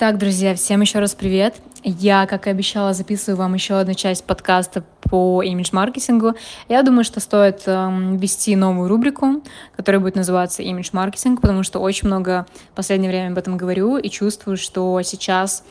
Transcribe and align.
Так, 0.00 0.16
друзья, 0.16 0.54
всем 0.54 0.80
еще 0.80 0.98
раз 0.98 1.14
привет. 1.14 1.56
Я, 1.84 2.24
как 2.24 2.46
и 2.46 2.50
обещала, 2.50 2.94
записываю 2.94 3.36
вам 3.36 3.52
еще 3.52 3.74
одну 3.74 3.92
часть 3.92 4.24
подкаста 4.24 4.82
по 5.02 5.42
имидж-маркетингу. 5.42 6.36
Я 6.70 6.82
думаю, 6.82 7.04
что 7.04 7.20
стоит 7.20 7.64
э, 7.66 8.16
ввести 8.16 8.56
новую 8.56 8.88
рубрику, 8.88 9.42
которая 9.76 10.00
будет 10.00 10.14
называться 10.14 10.62
имидж-маркетинг, 10.62 11.42
потому 11.42 11.62
что 11.64 11.80
очень 11.80 12.08
много 12.08 12.46
в 12.72 12.76
последнее 12.76 13.10
время 13.10 13.32
об 13.32 13.36
этом 13.36 13.58
говорю 13.58 13.98
и 13.98 14.08
чувствую, 14.08 14.56
что 14.56 15.02
сейчас 15.02 15.64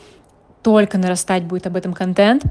только 0.62 0.96
нарастать 0.96 1.42
будет 1.42 1.66
об 1.66 1.74
этом 1.74 1.92
контент, 1.92 2.44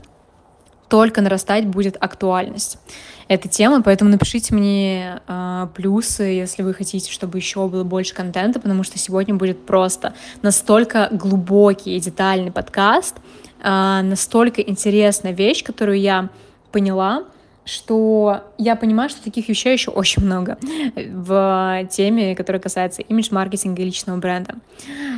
только 0.90 1.22
нарастать 1.22 1.68
будет 1.68 1.96
актуальность 2.00 2.80
этой 3.28 3.48
темы, 3.48 3.84
поэтому 3.84 4.10
напишите 4.10 4.56
мне 4.56 5.22
э, 5.28 5.68
плюсы, 5.76 6.24
если 6.24 6.64
вы 6.64 6.74
хотите, 6.74 7.12
чтобы 7.12 7.38
еще 7.38 7.68
было 7.68 7.84
больше 7.84 8.16
контента, 8.16 8.60
потому 8.60 8.84
что 8.84 8.98
сегодня 8.98 9.36
будет 9.36 9.66
просто 9.66 10.16
настолько 10.42 11.10
глубокий 11.12 11.96
и 11.96 12.00
детальный 12.00 12.52
подкаст, 12.52 13.16
э, 13.64 14.02
настолько 14.02 14.62
интересная 14.62 15.32
вещь, 15.32 15.64
которую 15.64 16.00
я 16.00 16.30
поняла, 16.72 17.26
что 17.66 18.46
я 18.58 18.76
понимаю, 18.76 19.10
что 19.10 19.24
таких 19.24 19.48
вещей 19.48 19.74
еще 19.74 19.92
очень 19.92 20.24
много 20.24 20.58
в 20.96 21.88
теме, 21.92 22.36
которая 22.36 22.60
касается 22.60 23.04
имидж-маркетинга 23.04 23.84
и 23.84 23.86
личного 23.86 24.18
бренда. 24.18 24.56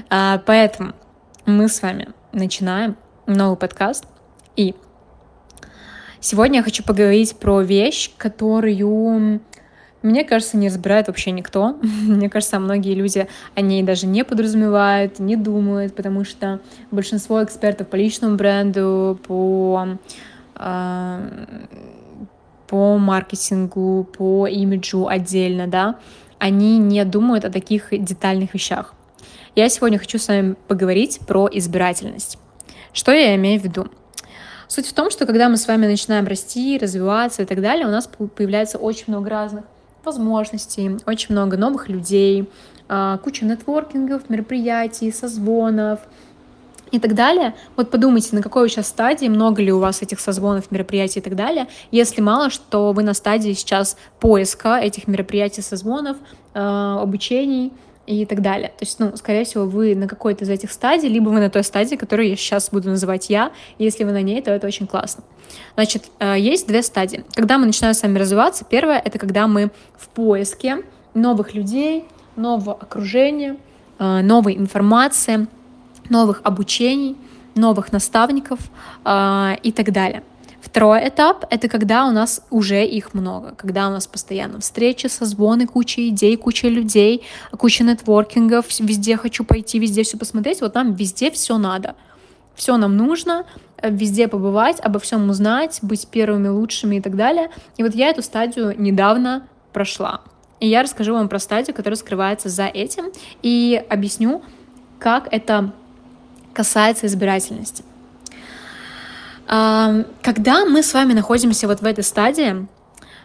А, 0.10 0.42
поэтому 0.46 0.92
мы 1.46 1.70
с 1.70 1.82
вами 1.82 2.10
начинаем 2.34 2.98
новый 3.26 3.56
подкаст. 3.56 4.06
И 4.58 4.76
Сегодня 6.24 6.58
я 6.58 6.64
хочу 6.64 6.84
поговорить 6.84 7.36
про 7.36 7.62
вещь, 7.62 8.12
которую, 8.16 9.42
мне 10.04 10.24
кажется, 10.24 10.56
не 10.56 10.68
разбирает 10.68 11.08
вообще 11.08 11.32
никто. 11.32 11.78
мне 11.82 12.30
кажется, 12.30 12.60
многие 12.60 12.94
люди 12.94 13.28
о 13.56 13.62
ней 13.62 13.82
даже 13.82 14.06
не 14.06 14.24
подразумевают, 14.24 15.18
не 15.18 15.36
думают, 15.36 15.96
потому 15.96 16.24
что 16.24 16.60
большинство 16.92 17.44
экспертов 17.44 17.88
по 17.88 17.96
личному 17.96 18.38
бренду, 18.38 19.20
по 19.28 19.98
э, 20.58 21.28
по 22.68 22.98
маркетингу, 23.00 24.08
по 24.16 24.46
имиджу 24.46 25.08
отдельно, 25.08 25.66
да, 25.66 26.00
они 26.38 26.78
не 26.78 27.04
думают 27.04 27.46
о 27.46 27.50
таких 27.50 27.88
детальных 27.92 28.54
вещах. 28.54 28.94
Я 29.56 29.68
сегодня 29.70 29.98
хочу 29.98 30.20
с 30.20 30.28
вами 30.28 30.56
поговорить 30.68 31.20
про 31.28 31.50
избирательность. 31.52 32.38
Что 32.94 33.12
я 33.12 33.36
имею 33.36 33.60
в 33.60 33.64
виду? 33.64 33.88
Суть 34.72 34.88
в 34.88 34.94
том, 34.94 35.12
что 35.12 35.26
когда 35.26 35.50
мы 35.50 35.58
с 35.58 35.68
вами 35.68 35.86
начинаем 35.86 36.26
расти, 36.28 36.78
развиваться 36.78 37.42
и 37.42 37.46
так 37.46 37.62
далее, 37.62 37.86
у 37.86 37.90
нас 37.90 38.10
появляется 38.38 38.78
очень 38.78 39.04
много 39.08 39.30
разных 39.30 39.66
возможностей, 40.06 40.98
очень 41.06 41.36
много 41.36 41.58
новых 41.58 41.90
людей, 41.90 42.50
а, 42.88 43.18
куча 43.18 43.44
нетворкингов, 43.44 44.30
мероприятий, 44.30 45.12
созвонов, 45.12 46.00
и 46.90 47.00
так 47.00 47.16
далее. 47.16 47.54
Вот 47.76 47.92
подумайте, 47.92 48.34
на 48.34 48.42
какой 48.42 48.64
вы 48.64 48.70
сейчас 48.70 48.88
стадии, 48.88 49.28
много 49.28 49.62
ли 49.62 49.74
у 49.74 49.80
вас 49.80 50.02
этих 50.02 50.22
созвонов, 50.22 50.72
мероприятий 50.72 51.20
и 51.20 51.22
так 51.22 51.36
далее. 51.36 51.68
Если 51.92 52.22
мало, 52.22 52.50
что 52.50 52.94
вы 52.94 53.04
на 53.04 53.14
стадии 53.14 53.52
сейчас 53.52 53.98
поиска 54.22 54.78
этих 54.78 55.08
мероприятий, 55.08 55.62
созвонов, 55.62 56.16
э, 56.54 56.60
обучений, 56.60 57.74
и 58.08 58.26
так 58.26 58.42
далее. 58.42 58.70
То 58.70 58.86
есть, 58.86 59.00
ну, 59.00 59.16
скорее 59.16 59.46
всего, 59.46 59.66
вы 59.66 59.96
на 59.96 60.08
какой-то 60.08 60.44
из 60.44 60.50
этих 60.50 60.72
стадий, 60.72 61.08
либо 61.08 61.30
вы 61.30 61.40
на 61.40 61.50
той 61.50 61.64
стадии, 61.64 61.96
которую 61.96 62.30
я 62.30 62.36
сейчас 62.36 62.70
буду 62.72 62.90
называть 62.90 63.30
я. 63.30 63.52
Если 63.78 64.04
вы 64.04 64.12
на 64.12 64.22
ней, 64.22 64.42
то 64.42 64.52
это 64.52 64.68
очень 64.68 64.88
классно. 64.88 65.24
Значит, 65.76 66.06
э, 66.20 66.36
есть 66.38 66.68
две 66.68 66.82
стадии. 66.82 67.24
Когда 67.34 67.58
мы 67.58 67.66
начинаем 67.66 67.94
с 67.94 68.02
вами 68.02 68.18
развиваться, 68.18 68.66
первое— 68.66 69.00
это 69.06 69.20
когда 69.20 69.48
мы 69.48 69.72
в 69.98 70.08
поиске 70.10 70.84
новых 71.14 71.54
людей, 71.54 72.06
нового 72.36 72.74
окружения, 72.74 73.58
э, 74.00 74.22
новой 74.22 74.58
информации, 74.58 75.48
новых 76.10 76.42
обучений, 76.44 77.16
новых 77.56 77.92
наставников 77.92 78.60
э, 79.06 79.56
и 79.64 79.72
так 79.72 79.92
далее. 79.92 80.24
Второй 80.62 81.08
этап— 81.08 81.46
это 81.50 81.68
когда 81.68 82.06
у 82.08 82.12
нас 82.12 82.46
уже 82.52 82.86
их 82.86 83.16
много, 83.16 83.56
когда 83.58 83.88
у 83.88 83.92
нас 83.92 84.06
постоянно 84.06 84.60
встречи, 84.60 85.08
созвоны, 85.08 85.66
куча 85.66 86.08
идей, 86.10 86.38
куча 86.38 86.68
людей, 86.68 87.24
куча 87.58 87.84
нетворкингов, 87.84 88.68
везде 88.80 89.18
хочу 89.18 89.44
пойти, 89.44 89.80
везде 89.80 90.04
все 90.04 90.18
посмотреть, 90.18 90.62
вот 90.62 90.76
нам 90.76 90.94
везде 90.94 91.32
все 91.32 91.58
надо. 91.58 91.96
Все 92.54 92.78
нам 92.78 92.96
нужно, 92.96 93.46
э, 93.78 93.90
везде 93.90 94.28
побывать, 94.28 94.80
обо 94.80 95.00
всем 95.00 95.30
узнать, 95.30 95.80
быть 95.82 96.08
первыми, 96.08 96.50
лучшими 96.50 96.98
и 96.98 97.02
так 97.02 97.16
далее. 97.16 97.50
И 97.78 97.84
вот 97.84 97.96
я 97.96 98.10
эту 98.10 98.22
стадию 98.22 98.80
недавно 98.80 99.48
прошла. 99.74 100.22
И 100.60 100.68
я 100.68 100.84
расскажу 100.84 101.14
вам 101.14 101.28
про 101.28 101.40
стадию, 101.40 101.76
которая 101.76 101.98
скрывается 101.98 102.50
за 102.50 102.68
этим, 102.68 103.06
и 103.42 103.84
объясню, 103.90 104.44
как 105.00 105.28
это 105.32 105.74
касается 106.54 107.08
избирательности. 107.08 107.84
Когда 109.52 110.64
мы 110.66 110.82
с 110.82 110.94
вами 110.94 111.12
находимся 111.12 111.68
вот 111.68 111.82
в 111.82 111.86
этой 111.86 112.06
стадии, 112.06 112.68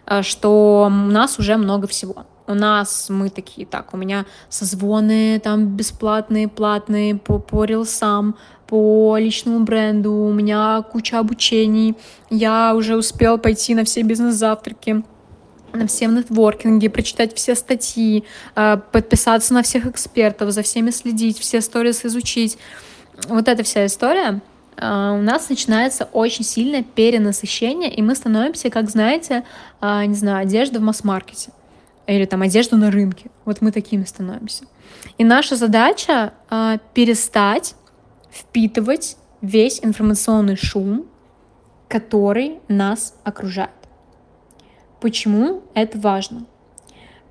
э, 0.05 0.21
что 0.23 0.87
у 0.87 0.89
нас 0.89 1.39
уже 1.39 1.55
много 1.55 1.87
всего. 1.87 2.25
У 2.47 2.53
нас 2.53 3.07
мы 3.09 3.29
такие, 3.29 3.65
так, 3.65 3.93
у 3.93 3.97
меня 3.97 4.25
созвоны 4.49 5.39
там 5.39 5.77
бесплатные, 5.77 6.49
платные 6.49 7.15
по, 7.15 7.39
по 7.39 7.63
рилсам, 7.63 8.35
по 8.67 9.17
личному 9.17 9.61
бренду, 9.61 10.11
у 10.11 10.33
меня 10.33 10.83
куча 10.91 11.17
обучений, 11.19 11.95
я 12.29 12.75
уже 12.75 12.97
успел 12.97 13.37
пойти 13.37 13.73
на 13.73 13.85
все 13.85 14.01
бизнес-завтраки, 14.01 15.05
на 15.71 15.87
все 15.87 16.07
нетворкинги, 16.07 16.89
прочитать 16.89 17.33
все 17.37 17.55
статьи, 17.55 18.25
э, 18.55 18.77
подписаться 18.91 19.53
на 19.53 19.63
всех 19.63 19.85
экспертов, 19.85 20.51
за 20.51 20.61
всеми 20.61 20.89
следить, 20.89 21.39
все 21.39 21.61
сторис 21.61 22.03
изучить. 22.03 22.57
Вот 23.29 23.47
эта 23.47 23.63
вся 23.63 23.85
история— 23.85 24.41
а, 24.56 24.56
у 24.79 25.21
нас 25.21 25.49
начинается 25.49 26.05
очень 26.11 26.43
сильное 26.45 26.83
перенасыщение, 26.83 27.93
и 27.93 28.01
мы 28.01 28.15
становимся, 28.15 28.69
как 28.69 28.89
знаете, 28.89 29.43
а, 29.81 30.05
не 30.05 30.13
знаю, 30.13 30.43
одежда 30.43 30.79
в 30.79 30.83
масс-маркете 30.83 31.51
или 32.05 32.25
там 32.25 32.41
одежду 32.41 32.77
на 32.77 32.91
рынке. 32.91 33.31
Вот 33.45 33.61
мы 33.61 33.71
такими 33.71 34.03
становимся. 34.03 34.65
И 35.17 35.23
наша 35.23 35.55
задача 35.55 36.33
а, 36.49 36.77
перестать 36.93 37.75
впитывать 38.31 39.17
весь 39.41 39.79
информационный 39.83 40.55
шум, 40.55 41.05
который 41.87 42.59
нас 42.67 43.15
окружает. 43.23 43.71
Почему 44.99 45.63
это 45.73 45.97
важно? 45.99 46.45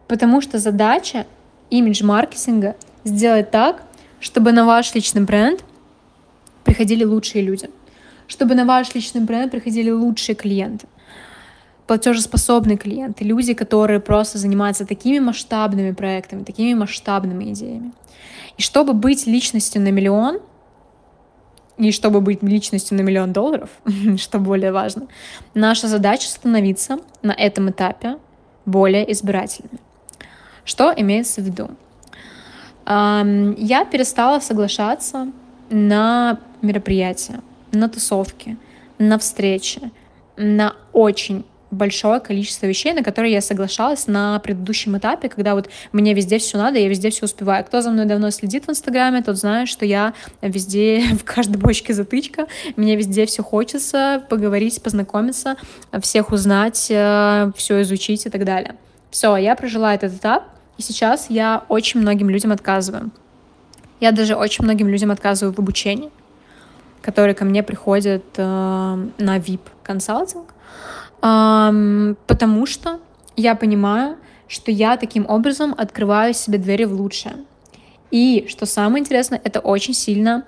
Потому 0.08 0.40
что 0.40 0.58
задача 0.58 1.26
имидж-маркетинга 1.70 2.76
сделать 3.04 3.50
так, 3.50 3.82
чтобы 4.20 4.52
на 4.52 4.64
ваш 4.64 4.94
личный 4.94 5.22
бренд 5.22 5.64
приходили 6.76 7.04
лучшие 7.04 7.42
люди, 7.42 7.70
чтобы 8.28 8.54
на 8.54 8.66
ваш 8.66 8.94
личный 8.94 9.22
бренд 9.22 9.50
приходили 9.50 9.90
лучшие 9.90 10.36
клиенты, 10.36 10.86
платежеспособные 11.86 12.76
клиенты, 12.76 13.24
люди, 13.24 13.54
которые 13.54 13.98
просто 13.98 14.36
занимаются 14.36 14.84
такими 14.84 15.18
масштабными 15.18 15.92
проектами, 15.92 16.44
такими 16.44 16.74
масштабными 16.74 17.44
идеями. 17.52 17.92
И 18.58 18.62
чтобы 18.62 18.92
быть 18.92 19.26
личностью 19.26 19.80
на 19.80 19.90
миллион, 19.90 20.40
и 21.78 21.92
чтобы 21.92 22.20
быть 22.20 22.42
личностью 22.42 22.98
на 22.98 23.02
миллион 23.02 23.32
долларов, 23.32 23.70
что 24.18 24.38
более 24.38 24.72
важно, 24.72 25.06
наша 25.54 25.88
задача 25.88 26.28
становиться 26.28 26.98
на 27.22 27.32
этом 27.32 27.70
этапе 27.70 28.18
более 28.66 29.10
избирательными. 29.12 29.78
Что 30.64 30.92
имеется 30.94 31.40
в 31.40 31.44
виду? 31.44 31.70
Я 32.86 33.84
перестала 33.90 34.40
соглашаться 34.40 35.28
на 35.70 36.40
мероприятия, 36.62 37.40
на 37.72 37.88
тусовки, 37.88 38.56
на 38.98 39.18
встречи, 39.18 39.90
на 40.36 40.74
очень 40.92 41.44
большое 41.70 42.20
количество 42.20 42.66
вещей, 42.66 42.92
на 42.92 43.02
которые 43.02 43.32
я 43.32 43.40
соглашалась 43.40 44.06
на 44.06 44.38
предыдущем 44.38 44.96
этапе, 44.96 45.28
когда 45.28 45.54
вот 45.54 45.68
мне 45.92 46.14
везде 46.14 46.38
все 46.38 46.58
надо, 46.58 46.78
я 46.78 46.88
везде 46.88 47.10
все 47.10 47.24
успеваю. 47.24 47.64
Кто 47.64 47.80
за 47.80 47.90
мной 47.90 48.06
давно 48.06 48.30
следит 48.30 48.66
в 48.66 48.70
Инстаграме, 48.70 49.22
тот 49.22 49.36
знает, 49.36 49.68
что 49.68 49.84
я 49.84 50.14
везде, 50.40 51.00
в 51.20 51.24
каждой 51.24 51.56
бочке 51.56 51.92
затычка, 51.92 52.46
мне 52.76 52.96
везде 52.96 53.26
все 53.26 53.42
хочется 53.42 54.24
поговорить, 54.28 54.82
познакомиться, 54.82 55.56
всех 56.00 56.32
узнать, 56.32 56.86
э, 56.90 57.50
все 57.56 57.82
изучить 57.82 58.26
и 58.26 58.30
так 58.30 58.44
далее. 58.44 58.76
Все, 59.10 59.36
я 59.36 59.54
прожила 59.56 59.94
этот 59.94 60.14
этап, 60.14 60.44
и 60.78 60.82
сейчас 60.82 61.30
я 61.30 61.64
очень 61.68 62.00
многим 62.00 62.30
людям 62.30 62.52
отказываю. 62.52 63.10
Я 64.00 64.12
даже 64.12 64.34
очень 64.36 64.64
многим 64.64 64.88
людям 64.88 65.10
отказываю 65.10 65.54
в 65.54 65.58
обучении, 65.58 66.10
которые 67.02 67.34
ко 67.34 67.44
мне 67.44 67.62
приходят 67.62 68.24
э, 68.36 68.42
на 68.42 69.38
VIP-консалтинг, 69.38 70.54
э, 71.22 72.14
потому 72.26 72.66
что 72.66 73.00
я 73.36 73.54
понимаю, 73.54 74.16
что 74.48 74.70
я 74.70 74.96
таким 74.96 75.26
образом 75.28 75.74
открываю 75.76 76.34
себе 76.34 76.58
двери 76.58 76.84
в 76.84 76.92
лучшее. 76.92 77.36
И, 78.10 78.46
что 78.48 78.66
самое 78.66 79.00
интересное, 79.00 79.40
это 79.42 79.60
очень 79.60 79.94
сильно 79.94 80.44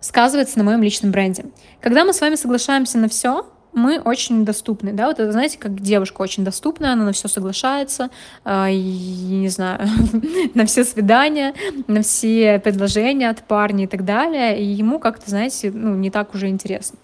сказывается 0.00 0.58
на 0.58 0.64
моем 0.64 0.82
личном 0.82 1.10
бренде. 1.10 1.46
Когда 1.80 2.04
мы 2.04 2.12
с 2.12 2.20
вами 2.20 2.34
соглашаемся 2.34 2.98
на 2.98 3.08
все, 3.08 3.46
мы 3.72 4.00
очень 4.00 4.44
доступны, 4.44 4.92
да, 4.92 5.06
вот 5.06 5.18
это, 5.18 5.30
знаете, 5.32 5.58
как 5.58 5.80
девушка 5.80 6.22
очень 6.22 6.44
доступная, 6.44 6.92
она 6.92 7.04
на 7.04 7.12
все 7.12 7.28
соглашается, 7.28 8.10
э, 8.44 8.72
и, 8.72 9.36
не 9.40 9.48
знаю, 9.48 9.80
на 10.54 10.66
все 10.66 10.84
свидания, 10.84 11.54
на 11.86 12.02
все 12.02 12.58
предложения 12.58 13.30
от 13.30 13.42
парня 13.44 13.84
и 13.84 13.86
так 13.86 14.04
далее, 14.04 14.60
и 14.60 14.64
ему 14.64 14.98
как-то, 14.98 15.30
знаете, 15.30 15.70
ну, 15.72 15.94
не 15.94 16.10
так 16.10 16.34
уже 16.34 16.48
интересно. 16.48 16.98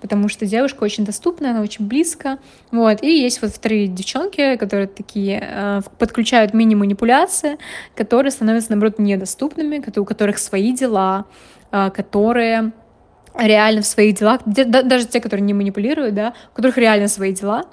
Потому 0.00 0.28
что 0.28 0.44
девушка 0.44 0.84
очень 0.84 1.06
доступная, 1.06 1.52
она 1.52 1.62
очень 1.62 1.86
близко, 1.86 2.38
вот, 2.70 3.02
и 3.02 3.22
есть 3.22 3.40
вот 3.40 3.52
вторые 3.52 3.86
девчонки, 3.86 4.56
которые 4.56 4.86
такие 4.86 5.42
э, 5.42 5.80
подключают 5.98 6.52
мини-манипуляции, 6.52 7.56
которые 7.96 8.30
становятся, 8.30 8.72
наоборот, 8.72 8.98
недоступными, 8.98 9.82
у 9.96 10.04
которых 10.04 10.36
свои 10.38 10.74
дела, 10.74 11.24
э, 11.72 11.90
которые 11.90 12.72
реально 13.36 13.82
в 13.82 13.86
своих 13.86 14.18
делах, 14.18 14.40
даже 14.44 15.06
те, 15.06 15.20
которые 15.20 15.44
не 15.44 15.54
манипулируют, 15.54 16.14
да, 16.14 16.34
у 16.52 16.56
которых 16.56 16.78
реально 16.78 17.08
свои 17.08 17.32
дела, 17.32 17.64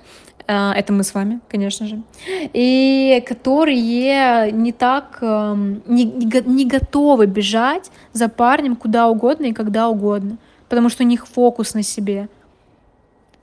э, 0.48 0.72
это 0.76 0.94
мы 0.94 1.04
с 1.04 1.14
вами, 1.14 1.40
конечно 1.50 1.88
же, 1.88 2.02
и 2.28 3.24
которые 3.28 4.52
не 4.52 4.72
так, 4.72 5.20
эм, 5.22 5.84
не, 5.88 6.06
не 6.06 6.66
готовы 6.66 7.26
бежать 7.26 7.92
за 8.14 8.28
парнем 8.28 8.76
куда 8.76 9.10
угодно 9.10 9.46
и 9.46 9.54
когда 9.54 9.90
угодно 9.90 10.38
потому 10.72 10.88
что 10.88 11.04
у 11.04 11.06
них 11.06 11.28
фокус 11.28 11.74
на 11.74 11.84
себе. 11.84 12.30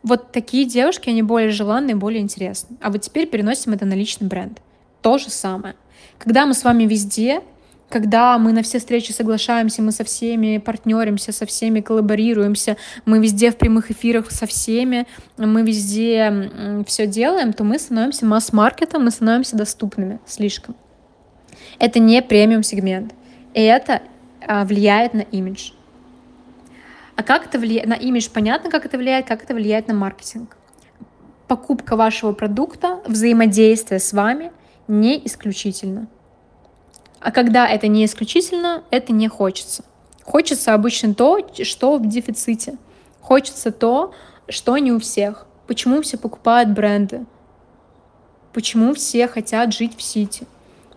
Вот 0.03 0.33
такие 0.33 0.65
девушки, 0.65 1.11
они 1.11 1.23
более 1.23 1.51
желанные, 1.51 1.95
более 1.95 2.23
интересные. 2.23 2.79
А 2.81 2.91
вот 2.91 3.03
теперь 3.03 3.29
переносим 3.29 3.75
это 3.75 3.85
на 3.85 3.93
личный 3.93 4.27
бренд. 4.27 4.63
То 5.03 5.19
же 5.19 5.29
самое. 5.29 5.75
Когда 6.17 6.47
мы 6.47 6.55
с 6.55 6.65
вами 6.65 6.85
везде, 6.85 7.43
когда 7.89 8.39
мы 8.39 8.53
на 8.53 8.63
все 8.63 8.79
встречи 8.79 9.13
соглашаемся, 9.13 9.83
мы 9.83 9.93
со 9.93 10.05
всеми 10.05 10.59
партнеримся, 10.59 11.33
со 11.33 11.47
всеми 11.47 11.81
коллаборируемся, 11.81 12.77
мы 13.07 13.19
везде 13.19 13.51
в 13.51 13.57
прямых 13.57 13.91
эфирах 13.91 14.31
со 14.31 14.47
всеми, 14.47 15.07
мы 15.37 15.63
везде 15.63 16.85
все 16.87 17.07
делаем, 17.07 17.53
то 17.53 17.65
мы 17.65 17.79
становимся 17.79 18.27
масс-маркетом, 18.27 19.05
мы 19.05 19.11
становимся 19.11 19.57
доступными 19.57 20.21
слишком. 20.27 20.77
Это 21.79 21.99
не 21.99 22.21
премиум 22.23 22.63
сегмент. 22.63 23.15
И 23.55 23.63
это 23.63 24.03
а, 24.47 24.65
влияет 24.65 25.15
на 25.15 25.21
имидж. 25.21 25.73
А 27.17 27.23
как 27.23 27.47
это 27.47 27.59
влияет 27.59 27.89
на 27.89 27.95
имидж? 27.95 28.29
Понятно, 28.33 28.71
как 28.71 28.85
это 28.85 28.99
влияет, 28.99 29.27
как 29.27 29.43
это 29.43 29.55
влияет 29.55 29.89
на 29.89 29.95
маркетинг. 29.95 30.57
Покупка 31.47 31.97
вашего 31.97 32.33
продукта, 32.33 33.01
взаимодействие 33.07 33.99
с 33.99 34.13
вами 34.13 34.53
не 34.87 35.25
исключительно. 35.27 36.09
А 37.21 37.31
когда 37.33 37.69
это 37.69 37.89
не 37.89 38.05
исключительно, 38.05 38.83
это 38.91 39.13
не 39.13 39.29
хочется. 39.29 39.85
Хочется 40.23 40.75
обычно 40.75 41.15
то, 41.15 41.39
что 41.63 41.97
в 41.97 42.07
дефиците. 42.07 42.77
Хочется 43.21 43.73
то, 43.73 44.13
что 44.49 44.77
не 44.79 44.93
у 44.93 44.99
всех. 44.99 45.47
Почему 45.67 46.01
все 46.03 46.17
покупают 46.17 46.71
бренды? 46.71 47.27
Почему 48.53 48.95
все 48.95 49.29
хотят 49.29 49.73
жить 49.75 49.97
в 49.97 50.03
Сити? 50.03 50.47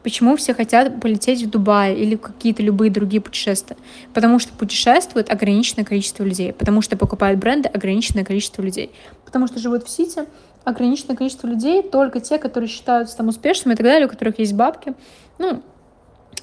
Почему 0.03 0.35
все 0.35 0.53
хотят 0.53 0.99
полететь 0.99 1.43
в 1.43 1.49
Дубай 1.49 1.93
или 1.95 2.15
какие-то 2.15 2.63
любые 2.63 2.89
другие 2.89 3.21
путешествия? 3.21 3.77
Потому 4.13 4.39
что 4.39 4.51
путешествует 4.53 5.31
ограниченное 5.31 5.85
количество 5.85 6.23
людей, 6.23 6.53
потому 6.53 6.81
что 6.81 6.97
покупают 6.97 7.39
бренды 7.39 7.69
ограниченное 7.69 8.25
количество 8.25 8.63
людей, 8.63 8.91
потому 9.25 9.47
что 9.47 9.59
живут 9.59 9.83
в 9.85 9.89
Сити 9.89 10.23
ограниченное 10.63 11.15
количество 11.15 11.47
людей, 11.47 11.83
только 11.83 12.19
те, 12.19 12.37
которые 12.37 12.69
считаются 12.69 13.17
там 13.17 13.27
успешными 13.27 13.73
и 13.73 13.77
так 13.77 13.85
далее, 13.85 14.05
у 14.07 14.09
которых 14.09 14.39
есть 14.39 14.53
бабки, 14.53 14.93
ну, 15.39 15.63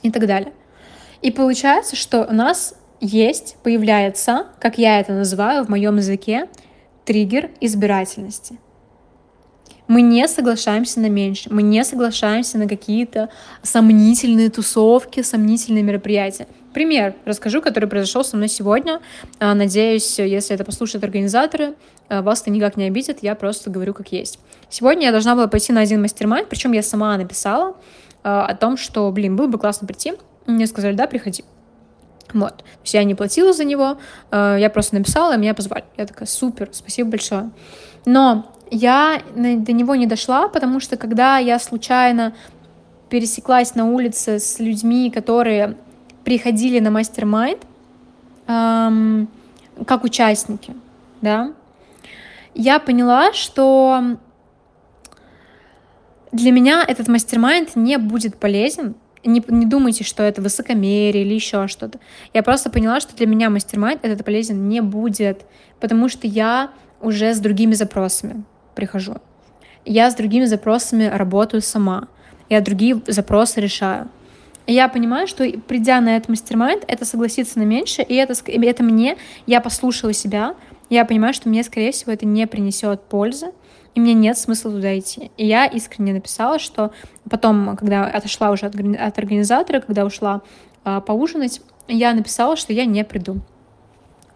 и 0.02 0.10
так 0.10 0.26
далее. 0.26 0.52
И 1.22 1.30
получается, 1.30 1.96
что 1.96 2.24
у 2.24 2.32
нас 2.32 2.74
есть, 3.00 3.56
появляется, 3.62 4.46
как 4.60 4.78
я 4.78 5.00
это 5.00 5.12
называю 5.12 5.64
в 5.64 5.68
моем 5.68 5.96
языке, 5.96 6.48
триггер 7.04 7.50
избирательности– 7.60 8.58
мы 9.88 10.02
не 10.02 10.28
соглашаемся 10.28 11.00
на 11.00 11.08
меньше, 11.08 11.48
мы 11.50 11.62
не 11.62 11.82
соглашаемся 11.82 12.58
на 12.58 12.68
какие-то 12.68 13.30
сомнительные 13.62 14.50
тусовки, 14.50 15.22
сомнительные 15.22 15.82
мероприятия. 15.82 16.46
Пример 16.74 17.14
расскажу, 17.24 17.62
который 17.62 17.88
произошел 17.88 18.22
со 18.22 18.36
мной 18.36 18.48
сегодня. 18.48 19.00
А, 19.40 19.54
надеюсь, 19.54 20.18
если 20.18 20.54
это 20.54 20.64
послушают 20.64 21.04
организаторы, 21.04 21.74
а, 22.10 22.20
вас 22.20 22.42
это 22.42 22.50
никак 22.50 22.76
не 22.76 22.84
обидит, 22.84 23.20
я 23.22 23.34
просто 23.34 23.70
говорю 23.70 23.94
как 23.94 24.12
есть. 24.12 24.38
Сегодня 24.68 25.06
я 25.06 25.10
должна 25.10 25.34
была 25.34 25.48
пойти 25.48 25.72
на 25.72 25.80
один 25.80 26.02
мастер 26.02 26.28
причем 26.50 26.72
я 26.72 26.82
сама 26.82 27.16
написала 27.16 27.74
о 28.22 28.54
том, 28.54 28.76
что, 28.76 29.10
блин, 29.10 29.36
было 29.36 29.46
бы 29.46 29.58
классно 29.58 29.86
прийти. 29.86 30.14
Мне 30.46 30.66
сказали, 30.66 30.94
да, 30.94 31.06
приходи. 31.06 31.44
Вот. 32.32 32.58
То 32.58 32.64
есть 32.82 32.94
я 32.94 33.04
не 33.04 33.14
платила 33.14 33.52
за 33.52 33.64
него, 33.64 33.98
я 34.30 34.70
просто 34.72 34.96
написала, 34.96 35.34
и 35.34 35.38
меня 35.38 35.54
позвали. 35.54 35.84
Я 35.96 36.06
такая, 36.06 36.28
супер, 36.28 36.68
спасибо 36.72 37.10
большое. 37.10 37.50
Но 38.04 38.52
я 38.70 39.22
до 39.34 39.72
него 39.72 39.94
не 39.94 40.06
дошла, 40.06 40.48
потому 40.48 40.80
что 40.80 40.96
когда 40.96 41.38
я 41.38 41.58
случайно 41.58 42.34
пересеклась 43.08 43.74
на 43.74 43.86
улице 43.86 44.38
с 44.38 44.58
людьми, 44.58 45.10
которые 45.10 45.76
приходили 46.24 46.78
на 46.78 46.90
mastermind 46.90 47.60
эм, 48.46 49.28
как 49.86 50.04
участники, 50.04 50.74
да, 51.22 51.52
я 52.54 52.78
поняла, 52.78 53.32
что 53.32 54.18
для 56.32 56.52
меня 56.52 56.84
этот 56.86 57.08
mastermind 57.08 57.76
не 57.76 57.98
будет 57.98 58.36
полезен. 58.36 58.94
Не, 59.24 59.42
не 59.48 59.66
думайте, 59.66 60.04
что 60.04 60.22
это 60.22 60.40
высокомерие 60.40 61.24
или 61.24 61.34
еще 61.34 61.66
что-то. 61.68 61.98
Я 62.32 62.42
просто 62.42 62.70
поняла, 62.70 63.00
что 63.00 63.16
для 63.16 63.26
меня 63.26 63.50
mastermind 63.50 64.04
этот 64.04 64.24
полезен 64.24 64.68
не 64.68 64.80
будет, 64.80 65.44
потому 65.80 66.08
что 66.08 66.26
я 66.26 66.70
уже 67.00 67.34
с 67.34 67.40
другими 67.40 67.74
запросами 67.74 68.44
прихожу. 68.74 69.16
Я 69.84 70.10
с 70.10 70.14
другими 70.14 70.44
запросами 70.44 71.04
работаю 71.04 71.62
сама. 71.62 72.08
Я 72.48 72.60
другие 72.60 73.00
запросы 73.06 73.60
решаю. 73.60 74.08
Я 74.66 74.88
понимаю, 74.88 75.26
что 75.26 75.50
придя 75.66 76.00
на 76.00 76.16
этот 76.16 76.28
мастер 76.28 76.58
это 76.86 77.04
согласиться 77.06 77.58
на 77.58 77.62
меньше, 77.62 78.02
и 78.02 78.14
это, 78.14 78.34
это 78.46 78.82
мне, 78.82 79.16
я 79.46 79.62
послушала 79.62 80.12
себя, 80.12 80.54
я 80.90 81.06
понимаю, 81.06 81.32
что 81.32 81.48
мне, 81.48 81.62
скорее 81.64 81.90
всего, 81.90 82.12
это 82.12 82.26
не 82.26 82.46
принесет 82.46 83.02
пользы, 83.02 83.48
и 83.98 84.00
мне 84.00 84.14
нет 84.14 84.38
смысла 84.38 84.70
туда 84.70 84.96
идти. 84.96 85.32
И 85.36 85.44
я 85.44 85.66
искренне 85.66 86.12
написала, 86.12 86.60
что 86.60 86.92
потом, 87.28 87.76
когда 87.76 88.06
отошла 88.06 88.52
уже 88.52 88.66
от, 88.66 88.76
от 88.76 89.18
организатора, 89.18 89.80
когда 89.80 90.04
ушла 90.04 90.42
э, 90.84 91.00
поужинать, 91.04 91.60
я 91.88 92.14
написала, 92.14 92.56
что 92.56 92.72
я 92.72 92.84
не 92.84 93.02
приду. 93.02 93.40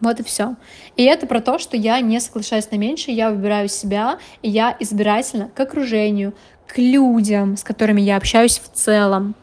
Вот 0.00 0.19
и 0.19 0.25
все. 0.25 0.56
И 0.97 1.05
это 1.05 1.29
про 1.29 1.41
то, 1.41 1.61
что 1.61 1.76
я 1.76 2.00
не 2.00 2.19
соглашаюсь 2.19 2.73
на 2.73 2.76
меньше, 2.76 3.12
я 3.12 3.31
выбираю 3.31 3.69
себя, 3.69 4.19
и 4.43 4.50
я 4.50 4.76
избирательно 4.81 5.49
к 5.55 5.61
окружению, 5.61 6.35
к 6.67 6.79
людям, 6.79 7.56
с 7.56 7.62
которыми 7.62 8.00
я 8.00 8.17
общаюсь 8.17 8.59
в 8.59 8.69
целом. 8.76 9.37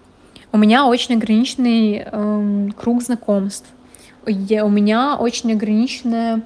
У 0.51 0.57
меня 0.57 0.85
очень 0.85 1.15
ограниченный 1.15 1.99
эм, 1.99 2.73
круг 2.73 3.03
знакомств. 3.03 3.67
У 4.25 4.69
меня 4.69 5.15
очень 5.15 5.53
ограниченное 5.53 6.41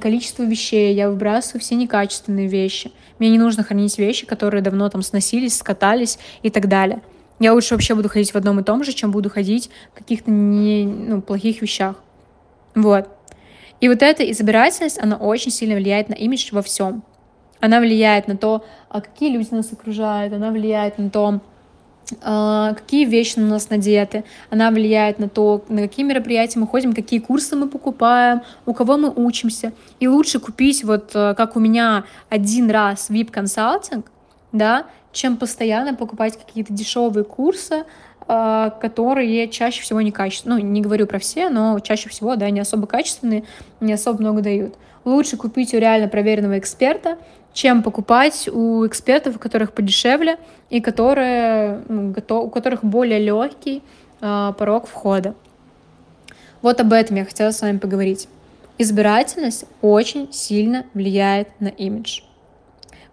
количество 0.00 0.42
вещей. 0.42 0.94
Я 0.94 1.10
выбрасываю 1.10 1.60
все 1.60 1.74
некачественные 1.74 2.46
вещи. 2.46 2.92
Мне 3.18 3.30
не 3.30 3.38
нужно 3.38 3.62
хранить 3.62 3.98
вещи, 3.98 4.26
которые 4.26 4.62
давно 4.62 4.88
там 4.88 5.02
сносились, 5.02 5.56
скатались 5.56 6.18
и 6.42 6.50
так 6.50 6.68
далее. 6.68 7.02
Я 7.38 7.54
лучше 7.54 7.74
вообще 7.74 7.94
буду 7.94 8.08
ходить 8.08 8.32
в 8.32 8.36
одном 8.36 8.60
и 8.60 8.62
том 8.62 8.84
же, 8.84 8.92
чем 8.92 9.10
буду 9.10 9.28
ходить 9.28 9.70
в 9.92 9.98
каких-то 9.98 10.30
не, 10.30 10.84
ну, 10.84 11.22
плохих 11.22 11.60
вещах. 11.60 11.96
Вот. 12.74 13.08
И 13.80 13.88
вот 13.88 14.02
эта 14.02 14.30
избирательность, 14.30 15.02
она 15.02 15.16
очень 15.16 15.50
сильно 15.50 15.74
влияет 15.74 16.08
на 16.08 16.14
имидж 16.14 16.50
во 16.52 16.62
всем. 16.62 17.02
Она 17.58 17.80
влияет 17.80 18.28
на 18.28 18.36
то, 18.36 18.64
а 18.88 19.00
какие 19.00 19.32
люди 19.32 19.48
нас 19.52 19.72
окружают, 19.72 20.32
она 20.32 20.50
влияет 20.50 20.98
на 20.98 21.10
то, 21.10 21.40
какие 22.20 23.04
вещи 23.04 23.38
на 23.38 23.46
нас 23.46 23.70
надеты, 23.70 24.24
она 24.50 24.70
влияет 24.70 25.18
на 25.18 25.28
то, 25.28 25.64
на 25.68 25.82
какие 25.82 26.04
мероприятия 26.04 26.58
мы 26.58 26.66
ходим, 26.66 26.92
какие 26.92 27.20
курсы 27.20 27.56
мы 27.56 27.68
покупаем, 27.68 28.42
у 28.66 28.74
кого 28.74 28.96
мы 28.96 29.10
учимся. 29.10 29.72
И 30.00 30.08
лучше 30.08 30.38
купить, 30.38 30.84
вот 30.84 31.12
э, 31.14 31.34
как 31.34 31.56
у 31.56 31.60
меня 31.60 32.04
один 32.28 32.70
раз 32.70 33.08
VIP-консалтинг, 33.08 34.04
да, 34.52 34.86
чем 35.12 35.36
постоянно 35.36 35.94
покупать 35.94 36.38
какие-то 36.38 36.72
дешевые 36.72 37.24
курсы, 37.24 37.74
а, 37.74 37.84
которые 38.26 39.48
чаще 39.48 39.82
всего 39.82 40.00
некачественные. 40.00 40.62
Ну, 40.62 40.70
не 40.70 40.80
говорю 40.80 41.06
про 41.06 41.18
все, 41.18 41.48
но 41.48 41.78
чаще 41.80 42.08
всего, 42.08 42.36
да, 42.36 42.48
не 42.50 42.60
особо 42.60 42.86
качественные, 42.86 43.44
не 43.80 43.92
особо 43.92 44.20
много 44.20 44.42
дают. 44.42 44.74
Лучше 45.04 45.36
купить 45.36 45.74
у 45.74 45.78
реально 45.78 46.08
проверенного 46.08 46.58
эксперта, 46.58 47.18
чем 47.52 47.82
покупать 47.82 48.48
у 48.48 48.86
экспертов, 48.86 49.36
у 49.36 49.38
которых 49.38 49.72
подешевле 49.72 50.38
и 50.70 50.80
которые, 50.80 51.82
ну, 51.88 52.14
у 52.28 52.50
которых 52.50 52.84
более 52.84 53.18
легкий 53.18 53.82
э, 54.20 54.52
порог 54.56 54.86
входа. 54.86 55.34
Вот 56.62 56.80
об 56.80 56.92
этом 56.92 57.16
я 57.16 57.24
хотела 57.24 57.50
с 57.50 57.60
вами 57.60 57.78
поговорить. 57.78 58.28
Избирательность 58.78 59.64
очень 59.82 60.32
сильно 60.32 60.86
влияет 60.94 61.48
на 61.60 61.68
имидж. 61.68 62.22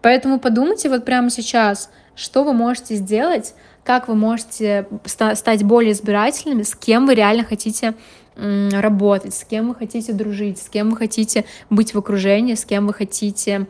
Поэтому 0.02 0.40
подумайте 0.40 0.88
вот 0.90 1.04
прямо 1.04 1.30
сейчас, 1.30 1.90
что 2.16 2.44
вы 2.44 2.54
можете 2.54 2.96
сделать, 2.96 3.54
как 3.84 4.08
вы 4.08 4.16
можете 4.16 4.88
стать 5.06 5.64
более 5.64 5.94
избирательными, 5.94 6.64
с 6.64 6.76
кем 6.76 7.06
вы 7.08 7.16
реально 7.16 7.44
хотите 7.44 7.96
работать, 8.36 9.36
с 9.36 9.44
кем 9.44 9.70
вы 9.70 9.76
хотите 9.76 10.14
дружить, 10.14 10.60
с 10.60 10.70
кем 10.70 10.92
вы 10.92 10.98
хотите 10.98 11.46
быть 11.70 11.94
в 11.94 11.98
окружении, 11.98 12.56
с 12.56 12.66
кем 12.66 12.88
вы 12.88 12.94
хотите 12.94 13.68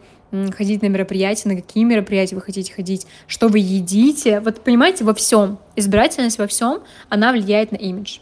ходить 0.56 0.84
на 0.84 0.88
мероприятия, 0.88 1.50
на 1.50 1.56
какие 1.56 1.84
мероприятия 1.84 2.36
вы 2.36 2.42
хотите 2.42 2.72
ходить, 2.72 3.08
что 3.26 3.48
вы 3.48 3.58
едите. 3.60 4.40
Вот 4.42 4.62
понимаете, 4.62 5.04
во 5.04 5.16
всем, 5.16 5.58
избирательность 5.76 6.38
во 6.38 6.46
всем, 6.46 6.82
она 7.10 7.32
влияет 7.32 7.72
на 7.72 7.78
имидж. 7.78 8.20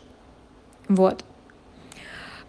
Вот. 0.88 1.26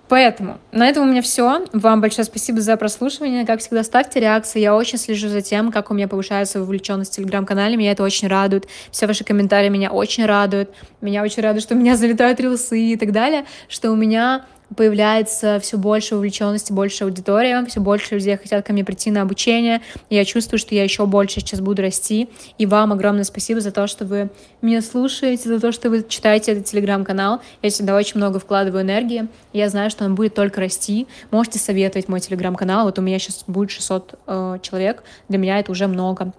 Поэтому 0.08 0.58
на 0.72 0.88
этом 0.88 1.06
у 1.06 1.10
меня 1.10 1.22
все. 1.22 1.66
Вам 1.72 2.00
большое 2.00 2.24
спасибо 2.24 2.60
за 2.60 2.76
прослушивание. 2.76 3.44
Как 3.44 3.60
всегда, 3.60 3.82
ставьте 3.82 4.20
реакции. 4.20 4.60
Я 4.60 4.74
очень 4.74 4.98
слежу 4.98 5.28
за 5.28 5.42
тем, 5.42 5.70
как 5.70 5.90
у 5.90 5.94
меня 5.94 6.08
повышается 6.08 6.60
вовлеченность 6.60 7.12
в 7.12 7.16
телеграм-канале. 7.16 7.76
Меня 7.76 7.92
это 7.92 8.02
очень 8.02 8.28
радует. 8.28 8.66
Все 8.90 9.06
ваши 9.06 9.24
комментарии 9.24 9.68
меня 9.68 9.90
очень 9.90 10.24
радуют. 10.24 10.70
Меня 11.00 11.22
очень 11.22 11.42
радует, 11.42 11.62
что 11.62 11.74
у 11.74 11.78
меня 11.78 11.96
залетают 11.96 12.40
рилсы 12.40 12.80
и 12.80 12.96
так 12.96 13.12
далее, 13.12 13.44
что 13.68 13.90
у 13.90 13.96
меня 13.96 14.46
появляется 14.76 15.58
все 15.60 15.78
больше 15.78 16.16
увлеченности, 16.16 16.72
больше 16.72 17.04
аудитория, 17.04 17.64
все 17.66 17.80
больше 17.80 18.14
людей 18.14 18.37
хотят 18.37 18.66
ко 18.66 18.72
мне 18.72 18.84
прийти 18.84 19.10
на 19.10 19.22
обучение. 19.22 19.80
Я 20.10 20.25
чувствую, 20.25 20.58
что 20.58 20.75
я 20.75 20.84
еще 20.84 21.06
больше 21.06 21.40
сейчас 21.40 21.60
буду 21.60 21.82
расти. 21.82 22.28
И 22.58 22.66
вам 22.66 22.92
огромное 22.92 23.25
спасибо 23.25 23.60
за 23.60 23.70
то, 23.72 23.87
что 23.87 24.04
вы 24.04 24.30
меня 24.60 24.82
слушаете, 24.82 25.48
за 25.48 25.60
то, 25.60 25.72
что 25.72 25.90
вы 25.90 26.04
читаете 26.06 26.52
этот 26.52 26.66
телеграм-канал. 26.66 27.40
Я 27.62 27.70
всегда 27.70 27.96
очень 27.96 28.16
много 28.16 28.38
вкладываю 28.38 28.82
энергии. 28.82 29.28
Я 29.52 29.68
знаю, 29.68 29.90
что 29.90 30.04
он 30.04 30.14
будет 30.14 30.34
только 30.34 30.60
расти. 30.60 31.06
Можете 31.30 31.58
советовать 31.58 32.08
мой 32.08 32.20
телеграм-канал. 32.20 32.84
Вот 32.84 32.98
у 32.98 33.02
меня 33.02 33.18
сейчас 33.18 33.44
будет 33.46 33.70
600 33.70 34.14
э, 34.26 34.58
человек. 34.62 35.02
Для 35.28 35.38
меня 35.38 35.58
это 35.58 35.72
уже 35.72 35.87
много. 35.87 36.32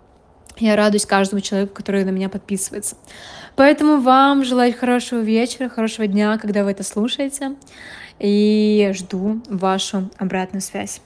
Я 0.57 0.75
радуюсь 0.75 1.05
каждому 1.05 1.41
человеку, 1.41 1.73
который 1.73 2.03
на 2.03 2.09
меня 2.09 2.27
подписывается. 2.27 2.97
Поэтому 3.55 4.01
вам 4.01 4.43
желаю 4.43 4.73
хорошего 4.77 5.19
вечера, 5.19 5.69
хорошего 5.69 6.05
дня, 6.05 6.37
когда 6.37 6.63
вы 6.63 6.71
это 6.71 6.83
слушаете 6.83 7.55
и 8.19 8.91
жду 8.93 9.41
вашу 9.49 10.09
обратную 10.17 10.61
связь. 10.61 11.01